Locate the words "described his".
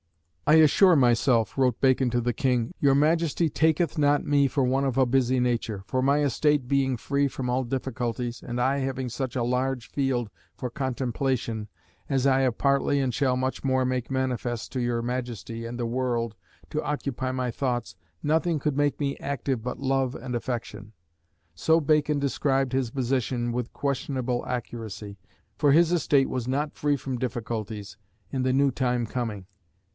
22.17-22.89